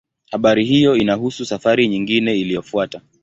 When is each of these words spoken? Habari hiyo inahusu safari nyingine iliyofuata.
Habari 0.31 0.65
hiyo 0.65 0.95
inahusu 0.95 1.45
safari 1.45 1.87
nyingine 1.87 2.39
iliyofuata. 2.39 3.01